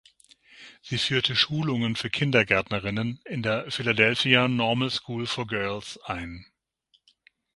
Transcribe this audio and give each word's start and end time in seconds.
Sie 0.81 0.97
führte 0.97 1.35
Schulungen 1.35 1.95
für 1.95 2.09
Kindergärtnerinnen 2.09 3.21
in 3.23 3.43
der 3.43 3.69
Philadelphia 3.69 4.47
Normal 4.47 4.89
School 4.89 5.27
for 5.27 5.45
Girls 5.45 5.99
ein. 6.05 6.47